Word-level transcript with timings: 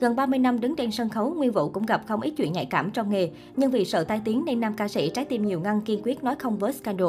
Gần 0.00 0.16
30 0.16 0.38
năm 0.38 0.60
đứng 0.60 0.76
trên 0.76 0.90
sân 0.90 1.08
khấu, 1.08 1.30
Nguyên 1.30 1.52
Vũ 1.52 1.68
cũng 1.68 1.86
gặp 1.86 2.02
không 2.06 2.20
ít 2.20 2.30
chuyện 2.30 2.52
nhạy 2.52 2.66
cảm 2.66 2.90
trong 2.90 3.10
nghề, 3.10 3.30
nhưng 3.56 3.70
vì 3.70 3.84
sợ 3.84 4.04
tai 4.04 4.20
tiếng 4.24 4.44
nên 4.44 4.60
nam 4.60 4.74
ca 4.74 4.88
sĩ 4.88 5.10
trái 5.14 5.24
tim 5.24 5.46
nhiều 5.46 5.60
ngăn 5.60 5.80
kiên 5.80 6.00
quyết 6.04 6.24
nói 6.24 6.34
không 6.38 6.58
với 6.58 6.72
scandal. 6.72 7.08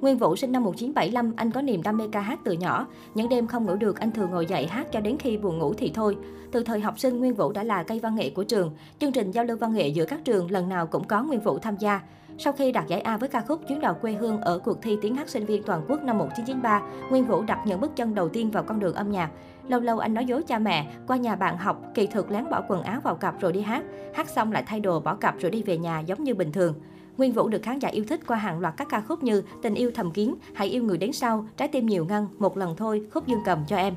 Nguyên 0.00 0.18
Vũ 0.18 0.36
sinh 0.36 0.52
năm 0.52 0.64
1975, 0.64 1.32
anh 1.36 1.50
có 1.50 1.62
niềm 1.62 1.82
đam 1.82 1.96
mê 1.96 2.04
ca 2.12 2.20
hát 2.20 2.40
từ 2.44 2.52
nhỏ. 2.52 2.86
Những 3.14 3.28
đêm 3.28 3.46
không 3.46 3.64
ngủ 3.64 3.74
được, 3.74 4.00
anh 4.00 4.10
thường 4.10 4.30
ngồi 4.30 4.46
dậy 4.46 4.66
hát 4.66 4.92
cho 4.92 5.00
đến 5.00 5.16
khi 5.18 5.36
buồn 5.36 5.58
ngủ 5.58 5.74
thì 5.74 5.90
thôi. 5.94 6.16
Từ 6.52 6.62
thời 6.62 6.80
học 6.80 6.98
sinh, 6.98 7.18
Nguyên 7.18 7.34
Vũ 7.34 7.52
đã 7.52 7.62
là 7.62 7.82
cây 7.82 8.00
văn 8.00 8.14
nghệ 8.14 8.30
của 8.30 8.44
trường. 8.44 8.70
Chương 9.00 9.12
trình 9.12 9.30
giao 9.30 9.44
lưu 9.44 9.56
văn 9.56 9.72
nghệ 9.72 9.88
giữa 9.88 10.04
các 10.04 10.24
trường 10.24 10.50
lần 10.50 10.68
nào 10.68 10.86
cũng 10.86 11.04
có 11.04 11.22
Nguyên 11.22 11.40
Vũ 11.40 11.58
tham 11.58 11.76
gia. 11.76 12.00
Sau 12.38 12.52
khi 12.52 12.72
đạt 12.72 12.86
giải 12.86 13.00
A 13.00 13.16
với 13.16 13.28
ca 13.28 13.40
khúc 13.40 13.60
Chuyến 13.68 13.80
đò 13.80 13.92
quê 13.92 14.12
hương 14.12 14.40
ở 14.40 14.58
cuộc 14.58 14.82
thi 14.82 14.98
tiếng 15.02 15.16
hát 15.16 15.28
sinh 15.28 15.46
viên 15.46 15.62
toàn 15.62 15.84
quốc 15.88 16.02
năm 16.02 16.18
1993, 16.18 16.82
Nguyên 17.10 17.24
Vũ 17.24 17.42
đặt 17.42 17.58
những 17.66 17.80
bước 17.80 17.96
chân 17.96 18.14
đầu 18.14 18.28
tiên 18.28 18.50
vào 18.50 18.62
con 18.62 18.80
đường 18.80 18.94
âm 18.94 19.10
nhạc. 19.10 19.30
Lâu 19.68 19.80
lâu 19.80 19.98
anh 19.98 20.14
nói 20.14 20.24
dối 20.24 20.42
cha 20.42 20.58
mẹ, 20.58 20.86
qua 21.06 21.16
nhà 21.16 21.36
bạn 21.36 21.58
học, 21.58 21.82
kỳ 21.94 22.06
thực 22.06 22.30
lén 22.30 22.50
bỏ 22.50 22.62
quần 22.68 22.82
áo 22.82 23.00
vào 23.00 23.14
cặp 23.14 23.40
rồi 23.40 23.52
đi 23.52 23.60
hát. 23.60 23.84
Hát 24.14 24.28
xong 24.28 24.52
lại 24.52 24.62
thay 24.66 24.80
đồ 24.80 25.00
bỏ 25.00 25.14
cặp 25.14 25.38
rồi 25.38 25.50
đi 25.50 25.62
về 25.62 25.78
nhà 25.78 26.00
giống 26.00 26.24
như 26.24 26.34
bình 26.34 26.52
thường. 26.52 26.74
Nguyên 27.16 27.32
Vũ 27.32 27.48
được 27.48 27.62
khán 27.62 27.78
giả 27.78 27.88
yêu 27.88 28.04
thích 28.08 28.20
qua 28.26 28.36
hàng 28.36 28.60
loạt 28.60 28.74
các 28.76 28.88
ca 28.90 29.00
khúc 29.00 29.22
như 29.22 29.42
Tình 29.62 29.74
yêu 29.74 29.90
thầm 29.94 30.10
kín, 30.10 30.34
Hãy 30.54 30.68
yêu 30.68 30.82
người 30.82 30.98
đến 30.98 31.12
sau, 31.12 31.46
Trái 31.56 31.68
tim 31.68 31.86
nhiều 31.86 32.04
ngăn, 32.04 32.26
Một 32.38 32.56
lần 32.56 32.76
thôi, 32.76 33.06
Khúc 33.12 33.26
dương 33.26 33.40
cầm 33.44 33.58
cho 33.68 33.76
em. 33.76 33.94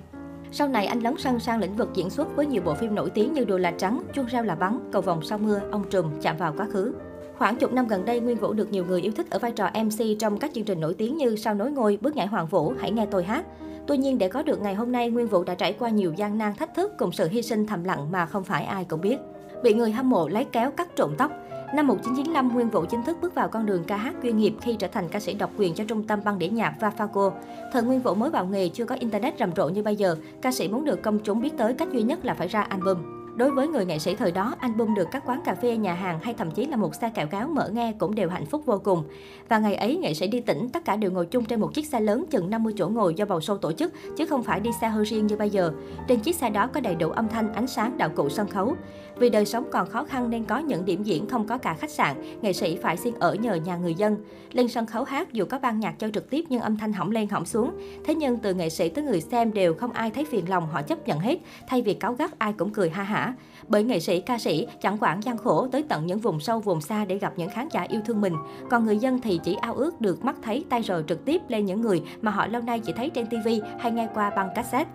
Sau 0.51 0.67
này 0.67 0.85
anh 0.85 0.99
lấn 0.99 1.13
sân 1.17 1.39
sang 1.39 1.59
lĩnh 1.59 1.75
vực 1.75 1.89
diễn 1.93 2.09
xuất 2.09 2.35
với 2.35 2.45
nhiều 2.45 2.61
bộ 2.65 2.73
phim 2.73 2.95
nổi 2.95 3.09
tiếng 3.09 3.33
như 3.33 3.45
đồ 3.45 3.57
là 3.57 3.71
trắng, 3.71 4.01
Chuông 4.13 4.29
rau 4.31 4.43
là 4.43 4.55
bắn, 4.55 4.79
Cầu 4.91 5.01
vòng 5.01 5.21
sau 5.21 5.37
mưa, 5.37 5.61
Ông 5.71 5.89
trùm, 5.89 6.05
Chạm 6.21 6.37
vào 6.37 6.53
quá 6.57 6.67
khứ. 6.71 6.93
Khoảng 7.37 7.55
chục 7.55 7.73
năm 7.73 7.87
gần 7.87 8.05
đây, 8.05 8.19
Nguyên 8.19 8.37
Vũ 8.37 8.53
được 8.53 8.71
nhiều 8.71 8.85
người 8.85 9.01
yêu 9.01 9.11
thích 9.15 9.29
ở 9.29 9.39
vai 9.39 9.51
trò 9.51 9.69
MC 9.83 10.19
trong 10.19 10.39
các 10.39 10.51
chương 10.53 10.63
trình 10.63 10.79
nổi 10.79 10.93
tiếng 10.93 11.17
như 11.17 11.35
Sao 11.35 11.53
nối 11.53 11.71
ngôi, 11.71 11.97
Bước 12.01 12.15
nhảy 12.15 12.27
hoàng 12.27 12.47
vũ, 12.47 12.73
Hãy 12.79 12.91
nghe 12.91 13.05
tôi 13.11 13.23
hát. 13.23 13.45
Tuy 13.87 13.97
nhiên, 13.97 14.17
để 14.17 14.29
có 14.29 14.43
được 14.43 14.61
ngày 14.61 14.75
hôm 14.75 14.91
nay, 14.91 15.09
Nguyên 15.09 15.27
Vũ 15.27 15.43
đã 15.43 15.55
trải 15.55 15.73
qua 15.73 15.89
nhiều 15.89 16.13
gian 16.13 16.37
nan 16.37 16.55
thách 16.55 16.75
thức 16.75 16.91
cùng 16.97 17.11
sự 17.11 17.27
hy 17.27 17.41
sinh 17.41 17.67
thầm 17.67 17.83
lặng 17.83 18.11
mà 18.11 18.25
không 18.25 18.43
phải 18.43 18.65
ai 18.65 18.85
cũng 18.85 19.01
biết. 19.01 19.17
Bị 19.63 19.73
người 19.73 19.91
hâm 19.91 20.09
mộ 20.09 20.27
lấy 20.27 20.45
kéo 20.51 20.71
cắt 20.71 20.95
trộm 20.95 21.15
tóc, 21.17 21.31
Năm 21.73 21.87
1995, 21.87 22.53
Nguyên 22.53 22.69
Vũ 22.69 22.85
chính 22.85 23.03
thức 23.03 23.17
bước 23.21 23.35
vào 23.35 23.47
con 23.47 23.65
đường 23.65 23.83
ca 23.83 23.97
hát 23.97 24.15
chuyên 24.23 24.37
nghiệp 24.37 24.53
khi 24.61 24.75
trở 24.79 24.87
thành 24.87 25.09
ca 25.09 25.19
sĩ 25.19 25.33
độc 25.33 25.51
quyền 25.57 25.73
cho 25.73 25.83
trung 25.83 26.03
tâm 26.03 26.19
băng 26.25 26.39
đĩa 26.39 26.47
nhạc 26.47 26.73
Vafaco. 26.79 27.31
Thời 27.73 27.83
Nguyên 27.83 27.99
Vũ 27.99 28.13
mới 28.13 28.29
vào 28.29 28.45
nghề 28.45 28.69
chưa 28.69 28.85
có 28.85 28.95
internet 28.95 29.33
rầm 29.39 29.51
rộ 29.55 29.69
như 29.69 29.83
bây 29.83 29.95
giờ, 29.95 30.15
ca 30.41 30.51
sĩ 30.51 30.67
muốn 30.67 30.85
được 30.85 31.01
công 31.01 31.19
chúng 31.19 31.41
biết 31.41 31.57
tới 31.57 31.73
cách 31.73 31.87
duy 31.91 32.01
nhất 32.01 32.25
là 32.25 32.33
phải 32.33 32.47
ra 32.47 32.61
album. 32.61 33.16
Đối 33.37 33.51
với 33.51 33.67
người 33.67 33.85
nghệ 33.85 33.99
sĩ 33.99 34.15
thời 34.15 34.31
đó, 34.31 34.55
album 34.59 34.93
được 34.93 35.07
các 35.11 35.23
quán 35.25 35.41
cà 35.45 35.55
phê, 35.55 35.77
nhà 35.77 35.93
hàng 35.93 36.19
hay 36.23 36.33
thậm 36.33 36.51
chí 36.51 36.65
là 36.65 36.77
một 36.77 36.95
xe 36.95 37.09
kẹo 37.09 37.27
cáo 37.27 37.47
mở 37.47 37.69
nghe 37.69 37.93
cũng 37.99 38.15
đều 38.15 38.29
hạnh 38.29 38.45
phúc 38.45 38.61
vô 38.65 38.81
cùng. 38.83 39.03
Và 39.49 39.59
ngày 39.59 39.75
ấy, 39.75 39.97
nghệ 39.97 40.13
sĩ 40.13 40.27
đi 40.27 40.39
tỉnh, 40.39 40.69
tất 40.69 40.85
cả 40.85 40.95
đều 40.95 41.11
ngồi 41.11 41.25
chung 41.25 41.45
trên 41.45 41.59
một 41.59 41.73
chiếc 41.73 41.87
xe 41.87 41.99
lớn 41.99 42.25
chừng 42.29 42.49
50 42.49 42.73
chỗ 42.77 42.87
ngồi 42.87 43.13
do 43.13 43.25
bầu 43.25 43.41
sâu 43.41 43.57
tổ 43.57 43.71
chức, 43.71 43.93
chứ 44.17 44.25
không 44.25 44.43
phải 44.43 44.59
đi 44.59 44.69
xe 44.81 44.87
hơi 44.87 45.05
riêng 45.05 45.27
như 45.27 45.35
bây 45.35 45.49
giờ. 45.49 45.71
Trên 46.07 46.19
chiếc 46.19 46.35
xe 46.35 46.49
đó 46.49 46.67
có 46.67 46.79
đầy 46.79 46.95
đủ 46.95 47.09
âm 47.09 47.27
thanh, 47.27 47.53
ánh 47.53 47.67
sáng, 47.67 47.97
đạo 47.97 48.09
cụ 48.15 48.29
sân 48.29 48.47
khấu. 48.47 48.75
Vì 49.17 49.29
đời 49.29 49.45
sống 49.45 49.69
còn 49.71 49.89
khó 49.89 50.03
khăn 50.03 50.29
nên 50.29 50.43
có 50.43 50.57
những 50.57 50.85
điểm 50.85 51.03
diễn 51.03 51.29
không 51.29 51.47
có 51.47 51.57
cả 51.57 51.73
khách 51.73 51.91
sạn, 51.91 52.41
nghệ 52.41 52.53
sĩ 52.53 52.75
phải 52.75 52.97
xin 52.97 53.13
ở 53.19 53.33
nhờ 53.33 53.55
nhà 53.55 53.77
người 53.77 53.93
dân. 53.93 54.17
Lên 54.51 54.67
sân 54.67 54.85
khấu 54.85 55.03
hát 55.03 55.33
dù 55.33 55.45
có 55.49 55.59
ban 55.59 55.79
nhạc 55.79 55.99
chơi 55.99 56.11
trực 56.11 56.29
tiếp 56.29 56.45
nhưng 56.49 56.61
âm 56.61 56.77
thanh 56.77 56.93
hỏng 56.93 57.11
lên 57.11 57.29
hỏng 57.29 57.45
xuống. 57.45 57.71
Thế 58.05 58.15
nhưng 58.15 58.37
từ 58.37 58.53
nghệ 58.53 58.69
sĩ 58.69 58.89
tới 58.89 59.03
người 59.03 59.21
xem 59.21 59.53
đều 59.53 59.73
không 59.73 59.91
ai 59.91 60.11
thấy 60.11 60.25
phiền 60.25 60.49
lòng 60.49 60.67
họ 60.71 60.81
chấp 60.81 61.07
nhận 61.07 61.19
hết, 61.19 61.39
thay 61.67 61.81
vì 61.81 61.93
cáo 61.93 62.13
gắt 62.13 62.39
ai 62.39 62.53
cũng 62.53 62.73
cười 62.73 62.89
ha 62.89 63.03
hả. 63.03 63.26
Bởi 63.67 63.83
nghệ 63.83 63.99
sĩ, 63.99 64.19
ca 64.19 64.37
sĩ 64.37 64.67
chẳng 64.81 64.97
quản 65.01 65.23
gian 65.23 65.37
khổ 65.37 65.67
tới 65.71 65.83
tận 65.89 66.05
những 66.05 66.19
vùng 66.19 66.39
sâu, 66.39 66.59
vùng 66.59 66.81
xa 66.81 67.05
để 67.05 67.17
gặp 67.17 67.33
những 67.37 67.49
khán 67.49 67.67
giả 67.71 67.81
yêu 67.81 68.01
thương 68.05 68.21
mình. 68.21 68.33
Còn 68.69 68.85
người 68.85 68.97
dân 68.97 69.21
thì 69.21 69.39
chỉ 69.43 69.55
ao 69.61 69.73
ước 69.73 70.01
được 70.01 70.25
mắt 70.25 70.35
thấy 70.43 70.65
tay 70.69 70.81
rồi 70.81 71.03
trực 71.07 71.25
tiếp 71.25 71.41
lên 71.47 71.65
những 71.65 71.81
người 71.81 72.01
mà 72.21 72.31
họ 72.31 72.47
lâu 72.47 72.61
nay 72.61 72.79
chỉ 72.79 72.93
thấy 72.93 73.09
trên 73.09 73.25
TV 73.25 73.47
hay 73.79 73.91
nghe 73.91 74.07
qua 74.13 74.29
băng 74.29 74.49
cassette. 74.55 74.91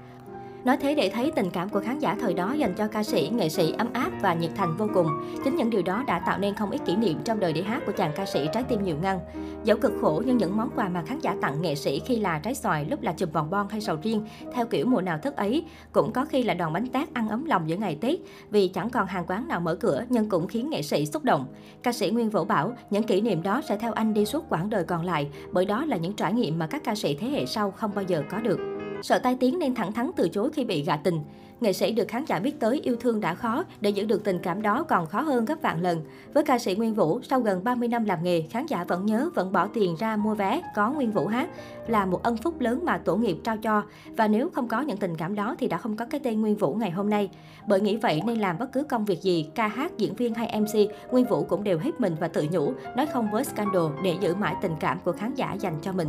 Nói 0.64 0.76
thế 0.76 0.94
để 0.94 1.10
thấy 1.14 1.32
tình 1.36 1.50
cảm 1.50 1.68
của 1.68 1.80
khán 1.80 1.98
giả 1.98 2.16
thời 2.20 2.34
đó 2.34 2.52
dành 2.52 2.74
cho 2.74 2.86
ca 2.88 3.02
sĩ, 3.02 3.30
nghệ 3.34 3.48
sĩ 3.48 3.74
ấm 3.78 3.88
áp 3.92 4.10
và 4.20 4.34
nhiệt 4.34 4.50
thành 4.56 4.76
vô 4.76 4.88
cùng. 4.94 5.06
Chính 5.44 5.56
những 5.56 5.70
điều 5.70 5.82
đó 5.82 6.04
đã 6.06 6.22
tạo 6.26 6.38
nên 6.38 6.54
không 6.54 6.70
ít 6.70 6.80
kỷ 6.86 6.96
niệm 6.96 7.18
trong 7.24 7.40
đời 7.40 7.52
đi 7.52 7.62
hát 7.62 7.82
của 7.86 7.92
chàng 7.92 8.12
ca 8.16 8.26
sĩ 8.26 8.48
trái 8.52 8.62
tim 8.62 8.84
nhiều 8.84 8.96
ngăn. 9.02 9.18
Dẫu 9.64 9.76
cực 9.76 9.92
khổ 10.00 10.22
nhưng 10.26 10.36
những 10.36 10.56
món 10.56 10.70
quà 10.76 10.88
mà 10.88 11.02
khán 11.06 11.18
giả 11.18 11.36
tặng 11.40 11.62
nghệ 11.62 11.74
sĩ 11.74 12.00
khi 12.00 12.16
là 12.16 12.38
trái 12.38 12.54
xoài, 12.54 12.84
lúc 12.84 13.02
là 13.02 13.12
chùm 13.12 13.30
vòng 13.30 13.50
bon 13.50 13.68
hay 13.68 13.80
sầu 13.80 13.96
riêng, 14.02 14.26
theo 14.54 14.66
kiểu 14.66 14.86
mùa 14.86 15.00
nào 15.00 15.18
thức 15.18 15.36
ấy, 15.36 15.64
cũng 15.92 16.12
có 16.12 16.24
khi 16.24 16.42
là 16.42 16.54
đòn 16.54 16.72
bánh 16.72 16.86
tét 16.86 17.14
ăn 17.14 17.28
ấm 17.28 17.44
lòng 17.44 17.68
giữa 17.68 17.76
ngày 17.76 17.98
Tết, 18.00 18.18
vì 18.50 18.68
chẳng 18.68 18.90
còn 18.90 19.06
hàng 19.06 19.24
quán 19.26 19.48
nào 19.48 19.60
mở 19.60 19.74
cửa 19.74 20.04
nhưng 20.08 20.28
cũng 20.28 20.46
khiến 20.46 20.70
nghệ 20.70 20.82
sĩ 20.82 21.06
xúc 21.06 21.24
động. 21.24 21.46
Ca 21.82 21.92
sĩ 21.92 22.10
Nguyên 22.10 22.30
Vũ 22.30 22.44
bảo, 22.44 22.72
những 22.90 23.02
kỷ 23.02 23.20
niệm 23.20 23.42
đó 23.42 23.60
sẽ 23.68 23.76
theo 23.76 23.92
anh 23.92 24.14
đi 24.14 24.24
suốt 24.24 24.44
quãng 24.48 24.70
đời 24.70 24.84
còn 24.84 25.04
lại, 25.04 25.28
bởi 25.52 25.66
đó 25.66 25.84
là 25.84 25.96
những 25.96 26.12
trải 26.12 26.32
nghiệm 26.32 26.58
mà 26.58 26.66
các 26.66 26.84
ca 26.84 26.94
sĩ 26.94 27.14
thế 27.14 27.28
hệ 27.28 27.46
sau 27.46 27.70
không 27.70 27.90
bao 27.94 28.04
giờ 28.08 28.22
có 28.30 28.38
được. 28.38 28.71
Sợ 29.02 29.18
tai 29.18 29.36
tiếng 29.40 29.58
nên 29.58 29.74
thẳng 29.74 29.92
thắn 29.92 30.10
từ 30.16 30.28
chối 30.28 30.50
khi 30.52 30.64
bị 30.64 30.82
gạ 30.82 30.96
tình. 30.96 31.20
Nghệ 31.60 31.72
sĩ 31.72 31.92
được 31.92 32.08
khán 32.08 32.24
giả 32.24 32.38
biết 32.38 32.60
tới 32.60 32.80
yêu 32.84 32.96
thương 32.96 33.20
đã 33.20 33.34
khó, 33.34 33.64
để 33.80 33.90
giữ 33.90 34.04
được 34.04 34.24
tình 34.24 34.38
cảm 34.38 34.62
đó 34.62 34.82
còn 34.82 35.06
khó 35.06 35.20
hơn 35.20 35.44
gấp 35.44 35.54
vạn 35.62 35.82
lần. 35.82 36.04
Với 36.34 36.44
ca 36.44 36.58
sĩ 36.58 36.74
Nguyên 36.74 36.94
Vũ, 36.94 37.20
sau 37.22 37.40
gần 37.40 37.64
30 37.64 37.88
năm 37.88 38.04
làm 38.04 38.24
nghề, 38.24 38.42
khán 38.42 38.66
giả 38.66 38.84
vẫn 38.84 39.06
nhớ, 39.06 39.30
vẫn 39.34 39.52
bỏ 39.52 39.66
tiền 39.66 39.96
ra 39.98 40.16
mua 40.16 40.34
vé, 40.34 40.62
có 40.74 40.90
Nguyên 40.90 41.12
Vũ 41.12 41.26
hát, 41.26 41.48
là 41.86 42.06
một 42.06 42.22
ân 42.22 42.36
phúc 42.36 42.60
lớn 42.60 42.80
mà 42.84 42.98
tổ 42.98 43.16
nghiệp 43.16 43.36
trao 43.44 43.56
cho. 43.56 43.82
Và 44.16 44.28
nếu 44.28 44.50
không 44.50 44.68
có 44.68 44.80
những 44.80 44.96
tình 44.96 45.16
cảm 45.16 45.34
đó 45.34 45.56
thì 45.58 45.68
đã 45.68 45.78
không 45.78 45.96
có 45.96 46.04
cái 46.04 46.20
tên 46.24 46.40
Nguyên 46.40 46.56
Vũ 46.56 46.74
ngày 46.74 46.90
hôm 46.90 47.10
nay. 47.10 47.30
Bởi 47.68 47.80
nghĩ 47.80 47.96
vậy 47.96 48.22
nên 48.26 48.38
làm 48.38 48.58
bất 48.58 48.72
cứ 48.72 48.84
công 48.84 49.04
việc 49.04 49.22
gì, 49.22 49.50
ca 49.54 49.66
hát, 49.66 49.92
diễn 49.98 50.14
viên 50.14 50.34
hay 50.34 50.60
MC, 50.60 50.90
Nguyên 51.10 51.24
Vũ 51.24 51.44
cũng 51.44 51.64
đều 51.64 51.78
hết 51.78 52.00
mình 52.00 52.16
và 52.20 52.28
tự 52.28 52.46
nhủ, 52.50 52.72
nói 52.96 53.06
không 53.12 53.30
với 53.30 53.44
scandal 53.44 53.86
để 54.04 54.16
giữ 54.20 54.34
mãi 54.34 54.54
tình 54.62 54.74
cảm 54.80 54.98
của 55.04 55.12
khán 55.12 55.34
giả 55.34 55.52
dành 55.52 55.78
cho 55.82 55.92
mình. 55.92 56.08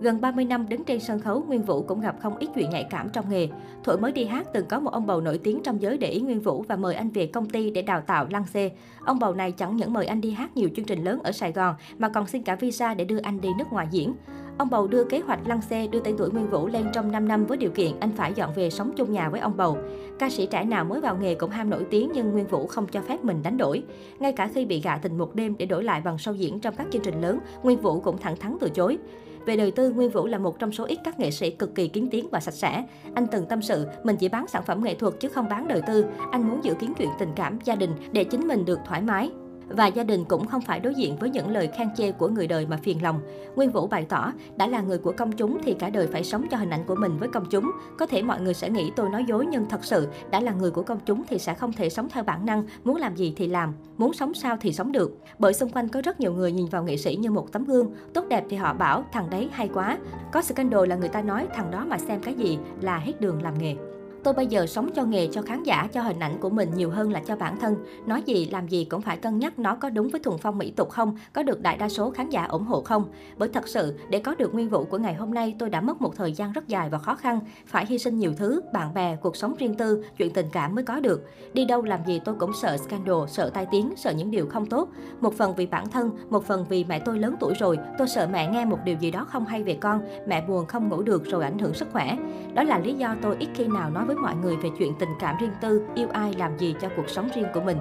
Gần 0.00 0.20
30 0.20 0.44
năm 0.44 0.68
đứng 0.68 0.84
trên 0.84 1.00
sân 1.00 1.20
khấu, 1.20 1.42
Nguyên 1.42 1.62
Vũ 1.62 1.82
cũng 1.82 2.00
gặp 2.00 2.16
không 2.20 2.36
ít 2.36 2.48
chuyện 2.54 2.70
nhạy 2.70 2.86
cảm 2.90 3.08
trong 3.08 3.30
nghề. 3.30 3.48
Thổi 3.84 3.98
mới 3.98 4.12
đi 4.12 4.24
hát, 4.24 4.46
từng 4.52 4.66
có 4.66 4.80
một 4.80 4.90
ông 4.90 5.06
bầu 5.06 5.20
nổi 5.20 5.38
tiếng 5.38 5.60
trong 5.62 5.82
giới 5.82 5.98
để 5.98 6.08
ý 6.08 6.20
Nguyên 6.20 6.40
Vũ 6.40 6.64
và 6.68 6.76
mời 6.76 6.94
anh 6.94 7.10
về 7.10 7.26
công 7.26 7.50
ty 7.50 7.70
để 7.70 7.82
đào 7.82 8.00
tạo 8.00 8.26
lăng 8.30 8.46
xê. 8.46 8.70
Ông 9.04 9.18
bầu 9.18 9.34
này 9.34 9.52
chẳng 9.52 9.76
những 9.76 9.92
mời 9.92 10.06
anh 10.06 10.20
đi 10.20 10.30
hát 10.30 10.56
nhiều 10.56 10.68
chương 10.76 10.84
trình 10.84 11.04
lớn 11.04 11.20
ở 11.24 11.32
Sài 11.32 11.52
Gòn, 11.52 11.74
mà 11.98 12.08
còn 12.08 12.26
xin 12.26 12.42
cả 12.42 12.56
visa 12.56 12.94
để 12.94 13.04
đưa 13.04 13.18
anh 13.18 13.40
đi 13.40 13.48
nước 13.58 13.72
ngoài 13.72 13.88
diễn. 13.90 14.14
Ông 14.58 14.70
bầu 14.70 14.86
đưa 14.86 15.04
kế 15.04 15.20
hoạch 15.20 15.48
lăn 15.48 15.62
xe 15.62 15.86
đưa 15.86 16.00
tên 16.00 16.14
tuổi 16.18 16.30
Nguyên 16.30 16.50
Vũ 16.50 16.66
lên 16.66 16.86
trong 16.92 17.12
5 17.12 17.28
năm 17.28 17.46
với 17.46 17.58
điều 17.58 17.70
kiện 17.70 18.00
anh 18.00 18.12
phải 18.16 18.32
dọn 18.34 18.50
về 18.54 18.70
sống 18.70 18.92
chung 18.96 19.12
nhà 19.12 19.28
với 19.28 19.40
ông 19.40 19.56
bầu. 19.56 19.78
Ca 20.18 20.30
sĩ 20.30 20.46
trẻ 20.46 20.64
nào 20.64 20.84
mới 20.84 21.00
vào 21.00 21.16
nghề 21.16 21.34
cũng 21.34 21.50
ham 21.50 21.70
nổi 21.70 21.86
tiếng 21.90 22.10
nhưng 22.14 22.30
Nguyên 22.30 22.46
Vũ 22.46 22.66
không 22.66 22.86
cho 22.86 23.00
phép 23.00 23.24
mình 23.24 23.42
đánh 23.42 23.56
đổi. 23.56 23.82
Ngay 24.18 24.32
cả 24.32 24.50
khi 24.54 24.64
bị 24.64 24.80
gạ 24.80 24.98
tình 25.02 25.18
một 25.18 25.34
đêm 25.34 25.54
để 25.58 25.66
đổi 25.66 25.84
lại 25.84 26.00
bằng 26.00 26.18
sâu 26.18 26.34
diễn 26.34 26.60
trong 26.60 26.74
các 26.76 26.86
chương 26.90 27.02
trình 27.02 27.20
lớn, 27.20 27.38
Nguyên 27.62 27.80
Vũ 27.80 28.00
cũng 28.00 28.18
thẳng 28.18 28.36
thắn 28.36 28.56
từ 28.60 28.68
chối. 28.68 28.98
Về 29.46 29.56
đời 29.56 29.70
tư, 29.70 29.90
Nguyên 29.90 30.10
Vũ 30.10 30.26
là 30.26 30.38
một 30.38 30.58
trong 30.58 30.72
số 30.72 30.84
ít 30.84 30.98
các 31.04 31.20
nghệ 31.20 31.30
sĩ 31.30 31.50
cực 31.50 31.74
kỳ 31.74 31.88
kiến 31.88 32.08
tiếng 32.10 32.28
và 32.30 32.40
sạch 32.40 32.54
sẽ. 32.54 32.84
Anh 33.14 33.26
từng 33.26 33.46
tâm 33.46 33.62
sự, 33.62 33.86
mình 34.04 34.16
chỉ 34.16 34.28
bán 34.28 34.46
sản 34.46 34.62
phẩm 34.66 34.84
nghệ 34.84 34.94
thuật 34.94 35.14
chứ 35.20 35.28
không 35.28 35.48
bán 35.48 35.68
đời 35.68 35.82
tư. 35.86 36.06
Anh 36.30 36.48
muốn 36.48 36.64
giữ 36.64 36.74
kiến 36.74 36.92
chuyện 36.98 37.08
tình 37.18 37.30
cảm, 37.36 37.58
gia 37.64 37.74
đình 37.74 37.90
để 38.12 38.24
chính 38.24 38.48
mình 38.48 38.64
được 38.64 38.78
thoải 38.86 39.02
mái. 39.02 39.30
Và 39.68 39.86
gia 39.86 40.04
đình 40.04 40.24
cũng 40.24 40.46
không 40.46 40.60
phải 40.60 40.80
đối 40.80 40.94
diện 40.94 41.16
với 41.16 41.30
những 41.30 41.50
lời 41.50 41.68
khen 41.76 41.88
chê 41.96 42.12
của 42.12 42.28
người 42.28 42.46
đời 42.46 42.66
mà 42.66 42.76
phiền 42.76 43.02
lòng. 43.02 43.20
Nguyên 43.56 43.70
Vũ 43.70 43.86
bày 43.86 44.06
tỏ, 44.08 44.32
đã 44.56 44.66
là 44.66 44.80
người 44.80 44.98
của 44.98 45.12
công 45.16 45.32
chúng 45.32 45.58
thì 45.64 45.74
cả 45.74 45.90
đời 45.90 46.06
phải 46.06 46.24
sống 46.24 46.46
cho 46.50 46.56
hình 46.56 46.70
ảnh 46.70 46.84
của 46.86 46.94
mình 46.94 47.18
với 47.18 47.28
công 47.28 47.44
chúng. 47.50 47.70
Có 47.98 48.06
thể 48.06 48.22
mọi 48.22 48.40
người 48.40 48.54
sẽ 48.54 48.70
nghĩ 48.70 48.92
tôi 48.96 49.10
nói 49.10 49.24
dối 49.28 49.46
nhưng 49.50 49.68
thật 49.68 49.84
sự 49.84 50.08
đã 50.30 50.40
là 50.40 50.52
người 50.52 50.70
của 50.70 50.82
công 50.82 51.00
chúng 51.06 51.22
thì 51.28 51.38
sẽ 51.38 51.54
không 51.54 51.72
thể 51.72 51.90
sống 51.90 52.08
theo 52.08 52.24
bản 52.24 52.46
năng, 52.46 52.64
muốn 52.84 52.96
làm 52.96 53.16
gì 53.16 53.32
thì 53.36 53.46
làm, 53.46 53.74
muốn 53.98 54.12
sống 54.12 54.34
sao 54.34 54.56
thì 54.60 54.72
sống 54.72 54.92
được. 54.92 55.18
Bởi 55.38 55.54
xung 55.54 55.70
quanh 55.70 55.88
có 55.88 56.02
rất 56.02 56.20
nhiều 56.20 56.32
người 56.32 56.52
nhìn 56.52 56.66
vào 56.66 56.84
nghệ 56.84 56.96
sĩ 56.96 57.16
như 57.16 57.30
một 57.30 57.52
tấm 57.52 57.64
gương, 57.64 57.92
tốt 58.14 58.24
đẹp 58.28 58.44
thì 58.50 58.56
họ 58.56 58.74
bảo 58.74 59.04
thằng 59.12 59.30
đấy 59.30 59.48
hay 59.52 59.68
quá. 59.74 59.98
Có 60.32 60.42
scandal 60.42 60.86
là 60.88 60.96
người 60.96 61.08
ta 61.08 61.22
nói 61.22 61.46
thằng 61.54 61.70
đó 61.70 61.84
mà 61.88 61.98
xem 61.98 62.20
cái 62.22 62.34
gì 62.34 62.58
là 62.80 62.98
hết 62.98 63.20
đường 63.20 63.42
làm 63.42 63.58
nghề. 63.58 63.76
Tôi 64.24 64.34
bây 64.34 64.46
giờ 64.46 64.66
sống 64.66 64.90
cho 64.94 65.04
nghề, 65.04 65.28
cho 65.32 65.42
khán 65.42 65.62
giả, 65.62 65.88
cho 65.92 66.02
hình 66.02 66.18
ảnh 66.18 66.38
của 66.40 66.50
mình 66.50 66.70
nhiều 66.74 66.90
hơn 66.90 67.12
là 67.12 67.20
cho 67.26 67.36
bản 67.36 67.58
thân. 67.60 67.76
Nói 68.06 68.22
gì, 68.22 68.48
làm 68.52 68.68
gì 68.68 68.84
cũng 68.84 69.00
phải 69.00 69.16
cân 69.16 69.38
nhắc 69.38 69.58
nó 69.58 69.74
có 69.74 69.90
đúng 69.90 70.08
với 70.08 70.20
thuần 70.20 70.38
phong 70.38 70.58
mỹ 70.58 70.70
tục 70.70 70.90
không, 70.90 71.16
có 71.32 71.42
được 71.42 71.62
đại 71.62 71.76
đa 71.76 71.88
số 71.88 72.10
khán 72.10 72.30
giả 72.30 72.44
ủng 72.44 72.64
hộ 72.64 72.82
không. 72.82 73.04
Bởi 73.36 73.48
thật 73.48 73.68
sự, 73.68 73.98
để 74.08 74.18
có 74.18 74.34
được 74.34 74.54
nguyên 74.54 74.68
vụ 74.68 74.84
của 74.84 74.98
ngày 74.98 75.14
hôm 75.14 75.34
nay, 75.34 75.56
tôi 75.58 75.70
đã 75.70 75.80
mất 75.80 76.02
một 76.02 76.16
thời 76.16 76.32
gian 76.32 76.52
rất 76.52 76.68
dài 76.68 76.88
và 76.90 76.98
khó 76.98 77.14
khăn, 77.14 77.40
phải 77.66 77.86
hy 77.86 77.98
sinh 77.98 78.18
nhiều 78.18 78.32
thứ, 78.36 78.60
bạn 78.72 78.94
bè, 78.94 79.16
cuộc 79.16 79.36
sống 79.36 79.54
riêng 79.58 79.74
tư, 79.74 80.04
chuyện 80.16 80.32
tình 80.32 80.46
cảm 80.52 80.74
mới 80.74 80.84
có 80.84 81.00
được. 81.00 81.22
Đi 81.52 81.64
đâu 81.64 81.82
làm 81.82 82.00
gì 82.06 82.20
tôi 82.24 82.34
cũng 82.38 82.52
sợ 82.62 82.76
scandal, 82.76 83.16
sợ 83.28 83.50
tai 83.54 83.66
tiếng, 83.70 83.92
sợ 83.96 84.10
những 84.10 84.30
điều 84.30 84.46
không 84.46 84.66
tốt. 84.66 84.88
Một 85.20 85.34
phần 85.34 85.54
vì 85.56 85.66
bản 85.66 85.88
thân, 85.88 86.10
một 86.30 86.44
phần 86.44 86.64
vì 86.68 86.84
mẹ 86.84 86.98
tôi 86.98 87.18
lớn 87.18 87.36
tuổi 87.40 87.54
rồi, 87.54 87.78
tôi 87.98 88.08
sợ 88.08 88.28
mẹ 88.32 88.50
nghe 88.52 88.64
một 88.64 88.78
điều 88.84 88.96
gì 88.96 89.10
đó 89.10 89.24
không 89.24 89.44
hay 89.44 89.62
về 89.62 89.78
con, 89.80 90.00
mẹ 90.26 90.44
buồn 90.48 90.66
không 90.66 90.88
ngủ 90.88 91.02
được 91.02 91.24
rồi 91.24 91.44
ảnh 91.44 91.58
hưởng 91.58 91.74
sức 91.74 91.88
khỏe. 91.92 92.16
Đó 92.54 92.62
là 92.62 92.78
lý 92.78 92.92
do 92.92 93.16
tôi 93.22 93.36
ít 93.38 93.48
khi 93.54 93.64
nào 93.64 93.90
nói 93.90 94.04
với 94.04 94.13
với 94.14 94.22
mọi 94.22 94.34
người 94.36 94.56
về 94.56 94.70
chuyện 94.78 94.94
tình 94.98 95.08
cảm 95.18 95.36
riêng 95.40 95.52
tư, 95.60 95.82
yêu 95.94 96.08
ai 96.12 96.32
làm 96.32 96.58
gì 96.58 96.74
cho 96.80 96.88
cuộc 96.96 97.08
sống 97.08 97.28
riêng 97.34 97.46
của 97.54 97.60
mình. 97.60 97.78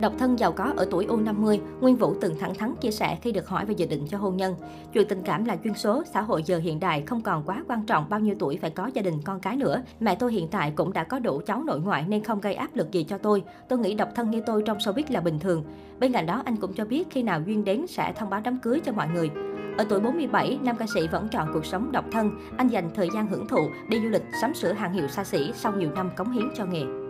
Độc 0.00 0.12
thân 0.18 0.38
giàu 0.38 0.52
có 0.52 0.72
ở 0.76 0.86
tuổi 0.90 1.06
U50, 1.06 1.58
Nguyên 1.80 1.96
Vũ 1.96 2.14
từng 2.20 2.38
thẳng 2.38 2.54
thắn 2.54 2.74
chia 2.80 2.90
sẻ 2.90 3.18
khi 3.22 3.32
được 3.32 3.48
hỏi 3.48 3.64
về 3.64 3.74
dự 3.74 3.86
định 3.86 4.06
cho 4.08 4.18
hôn 4.18 4.36
nhân. 4.36 4.54
Chuyện 4.92 5.08
tình 5.08 5.22
cảm 5.22 5.44
là 5.44 5.56
chuyên 5.64 5.74
số, 5.74 6.02
xã 6.12 6.20
hội 6.20 6.42
giờ 6.42 6.58
hiện 6.58 6.80
đại 6.80 7.02
không 7.06 7.20
còn 7.20 7.42
quá 7.46 7.64
quan 7.68 7.86
trọng 7.86 8.08
bao 8.08 8.20
nhiêu 8.20 8.34
tuổi 8.38 8.56
phải 8.56 8.70
có 8.70 8.90
gia 8.94 9.02
đình 9.02 9.14
con 9.24 9.40
cái 9.40 9.56
nữa. 9.56 9.82
Mẹ 10.00 10.14
tôi 10.14 10.32
hiện 10.32 10.48
tại 10.48 10.72
cũng 10.76 10.92
đã 10.92 11.04
có 11.04 11.18
đủ 11.18 11.40
cháu 11.46 11.62
nội 11.62 11.80
ngoại 11.80 12.04
nên 12.08 12.24
không 12.24 12.40
gây 12.40 12.54
áp 12.54 12.70
lực 12.74 12.92
gì 12.92 13.04
cho 13.04 13.18
tôi. 13.18 13.42
Tôi 13.68 13.78
nghĩ 13.78 13.94
độc 13.94 14.08
thân 14.14 14.30
như 14.30 14.42
tôi 14.46 14.62
trong 14.66 14.78
showbiz 14.78 15.04
là 15.08 15.20
bình 15.20 15.38
thường. 15.38 15.64
Bên 16.00 16.12
cạnh 16.12 16.26
đó 16.26 16.42
anh 16.44 16.56
cũng 16.56 16.72
cho 16.72 16.84
biết 16.84 17.10
khi 17.10 17.22
nào 17.22 17.40
duyên 17.46 17.64
đến 17.64 17.86
sẽ 17.86 18.12
thông 18.16 18.30
báo 18.30 18.40
đám 18.44 18.58
cưới 18.58 18.80
cho 18.84 18.92
mọi 18.92 19.08
người. 19.14 19.30
Ở 19.78 19.84
tuổi 19.88 20.00
47, 20.00 20.58
nam 20.62 20.76
ca 20.76 20.86
sĩ 20.94 21.08
vẫn 21.08 21.28
chọn 21.28 21.48
cuộc 21.52 21.66
sống 21.66 21.92
độc 21.92 22.04
thân. 22.12 22.30
Anh 22.56 22.68
dành 22.68 22.90
thời 22.94 23.08
gian 23.14 23.26
hưởng 23.26 23.48
thụ, 23.48 23.70
đi 23.88 24.00
du 24.02 24.08
lịch, 24.08 24.22
sắm 24.40 24.54
sửa 24.54 24.72
hàng 24.72 24.92
hiệu 24.92 25.08
xa 25.08 25.24
xỉ 25.24 25.52
sau 25.54 25.72
nhiều 25.72 25.90
năm 25.94 26.10
cống 26.16 26.32
hiến 26.32 26.48
cho 26.54 26.64
nghề. 26.64 26.82